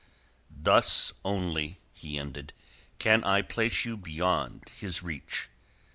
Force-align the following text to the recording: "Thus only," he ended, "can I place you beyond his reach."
"Thus 0.49 1.13
only," 1.23 1.79
he 1.93 2.17
ended, 2.17 2.53
"can 2.97 3.23
I 3.23 3.43
place 3.43 3.85
you 3.85 3.95
beyond 3.97 4.63
his 4.79 5.03
reach." 5.03 5.49